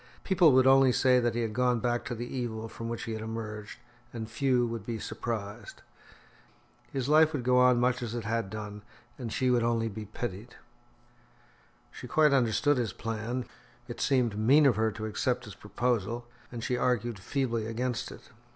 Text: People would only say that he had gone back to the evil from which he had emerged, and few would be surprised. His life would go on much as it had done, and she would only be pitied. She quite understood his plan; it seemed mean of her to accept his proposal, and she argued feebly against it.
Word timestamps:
People 0.23 0.51
would 0.53 0.65
only 0.65 0.91
say 0.91 1.19
that 1.19 1.35
he 1.35 1.43
had 1.43 1.53
gone 1.53 1.79
back 1.79 2.03
to 2.05 2.15
the 2.15 2.25
evil 2.25 2.67
from 2.67 2.89
which 2.89 3.03
he 3.03 3.11
had 3.13 3.21
emerged, 3.21 3.77
and 4.11 4.27
few 4.31 4.65
would 4.65 4.83
be 4.83 4.97
surprised. 4.97 5.83
His 6.91 7.07
life 7.07 7.33
would 7.33 7.43
go 7.43 7.59
on 7.59 7.79
much 7.79 8.01
as 8.01 8.15
it 8.15 8.23
had 8.23 8.49
done, 8.49 8.81
and 9.19 9.31
she 9.31 9.51
would 9.51 9.61
only 9.61 9.89
be 9.89 10.05
pitied. 10.05 10.55
She 11.91 12.07
quite 12.07 12.33
understood 12.33 12.77
his 12.77 12.93
plan; 12.93 13.45
it 13.87 14.01
seemed 14.01 14.39
mean 14.39 14.65
of 14.65 14.75
her 14.75 14.91
to 14.91 15.05
accept 15.05 15.45
his 15.45 15.53
proposal, 15.53 16.25
and 16.51 16.63
she 16.63 16.75
argued 16.77 17.19
feebly 17.19 17.67
against 17.67 18.11
it. 18.11 18.31